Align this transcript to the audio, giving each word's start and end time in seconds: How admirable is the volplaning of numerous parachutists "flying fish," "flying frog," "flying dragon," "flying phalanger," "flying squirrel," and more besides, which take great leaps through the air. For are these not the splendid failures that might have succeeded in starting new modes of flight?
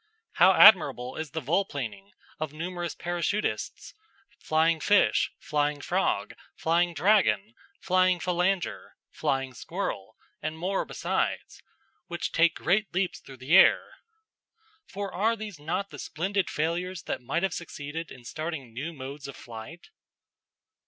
How 0.31 0.53
admirable 0.53 1.15
is 1.15 1.29
the 1.29 1.41
volplaning 1.43 2.09
of 2.39 2.53
numerous 2.53 2.95
parachutists 2.95 3.93
"flying 4.39 4.79
fish," 4.79 5.31
"flying 5.37 5.79
frog," 5.79 6.33
"flying 6.55 6.95
dragon," 6.95 7.53
"flying 7.79 8.19
phalanger," 8.19 8.95
"flying 9.11 9.53
squirrel," 9.53 10.17
and 10.41 10.57
more 10.57 10.85
besides, 10.85 11.61
which 12.07 12.31
take 12.31 12.55
great 12.55 12.91
leaps 12.95 13.19
through 13.19 13.37
the 13.37 13.55
air. 13.55 13.97
For 14.87 15.13
are 15.13 15.35
these 15.35 15.59
not 15.59 15.91
the 15.91 15.99
splendid 15.99 16.49
failures 16.49 17.03
that 17.03 17.21
might 17.21 17.43
have 17.43 17.53
succeeded 17.53 18.09
in 18.09 18.23
starting 18.25 18.73
new 18.73 18.93
modes 18.93 19.27
of 19.27 19.35
flight? 19.35 19.89